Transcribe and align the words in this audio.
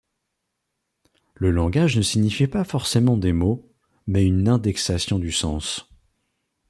Le 1.35 1.51
langage 1.51 1.95
ne 1.95 2.01
signifie 2.01 2.47
pas 2.47 2.63
forcément 2.63 3.17
des 3.17 3.33
mots, 3.33 3.71
mais 4.07 4.25
une 4.25 4.49
indexation 4.49 5.19
du 5.19 5.31
sens. 5.31 5.91